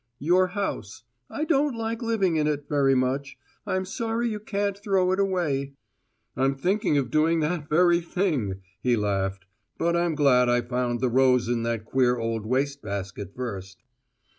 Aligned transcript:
"Your 0.17 0.47
house. 0.47 1.03
I 1.29 1.43
don't 1.45 1.75
like 1.77 2.01
living 2.01 2.35
in 2.35 2.47
it, 2.47 2.65
very 2.67 2.95
much. 2.95 3.37
I'm 3.67 3.85
sorry 3.85 4.29
you 4.29 4.39
can't 4.39 4.75
throw 4.75 5.11
it 5.11 5.19
away." 5.19 5.75
"I'm 6.35 6.55
thinking 6.55 6.97
of 6.97 7.11
doing 7.11 7.39
that 7.41 7.69
very 7.69 8.01
thing," 8.01 8.61
he 8.81 8.95
laughed. 8.97 9.45
"But 9.77 9.95
I'm 9.95 10.15
glad 10.15 10.49
I 10.49 10.61
found 10.61 11.01
the 11.01 11.09
rose 11.09 11.47
in 11.47 11.61
that 11.69 11.85
queer 11.85 12.17
old 12.17 12.47
waste 12.47 12.81
basket 12.81 13.35
first." 13.35 13.83